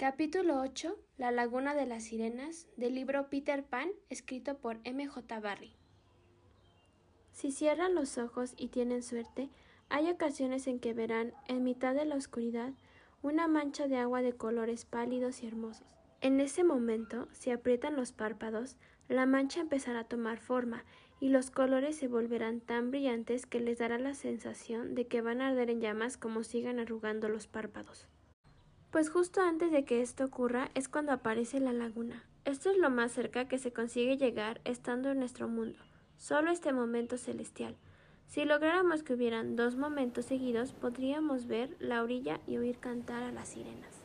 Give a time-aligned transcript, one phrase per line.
[0.00, 5.06] Capítulo 8 La Laguna de las Sirenas del libro Peter Pan escrito por M.
[5.06, 5.40] J.
[5.40, 5.74] Barry
[7.32, 9.50] Si cierran los ojos y tienen suerte,
[9.90, 12.72] hay ocasiones en que verán, en mitad de la oscuridad,
[13.20, 15.86] una mancha de agua de colores pálidos y hermosos.
[16.22, 20.86] En ese momento, si aprietan los párpados, la mancha empezará a tomar forma
[21.20, 25.42] y los colores se volverán tan brillantes que les dará la sensación de que van
[25.42, 28.08] a arder en llamas como sigan arrugando los párpados.
[28.90, 32.24] Pues justo antes de que esto ocurra es cuando aparece la laguna.
[32.44, 35.78] Esto es lo más cerca que se consigue llegar estando en nuestro mundo,
[36.16, 37.76] solo este momento celestial.
[38.26, 43.30] Si lográramos que hubieran dos momentos seguidos, podríamos ver la orilla y oír cantar a
[43.30, 43.99] las sirenas.